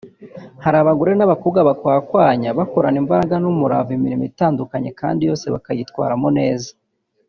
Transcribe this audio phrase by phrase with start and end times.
[0.63, 6.69] hari abagore n’abakobwa bakwakwanya (bakorana imbaraga n’umurava) imirimo itandukanye kandi yose bakayitwaramo neza